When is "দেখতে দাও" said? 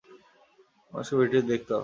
1.51-1.79